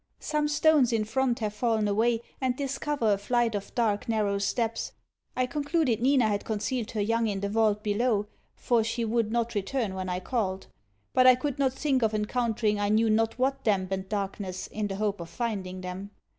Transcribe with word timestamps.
Some 0.19 0.47
stones 0.47 0.91
in 0.91 1.03
front 1.03 1.37
have 1.41 1.53
falled 1.53 1.87
away 1.87 2.21
and 2.41 2.55
discover 2.55 3.13
a 3.13 3.17
flight 3.19 3.53
of 3.53 3.75
dark 3.75 4.09
narrow 4.09 4.39
steps, 4.39 4.93
I 5.35 5.45
concluded 5.45 6.01
Nina 6.01 6.27
had 6.27 6.43
concealed 6.43 6.89
her 6.93 7.01
young 7.01 7.27
in 7.27 7.41
the 7.41 7.49
vault 7.49 7.83
below, 7.83 8.25
for 8.55 8.83
she 8.83 9.05
would 9.05 9.31
not 9.31 9.53
return 9.53 9.93
when 9.93 10.09
I 10.09 10.19
called: 10.19 10.65
but 11.13 11.27
I 11.27 11.35
could 11.35 11.59
not 11.59 11.73
think 11.73 12.01
of 12.01 12.15
encountering 12.15 12.79
I 12.79 12.89
knew 12.89 13.11
not 13.11 13.37
what 13.37 13.63
damp 13.63 13.91
and 13.91 14.09
darkness 14.09 14.65
in 14.65 14.87
the 14.87 14.95
hope 14.95 15.19
of 15.21 15.29
finding 15.29 15.81
them. 15.81 16.09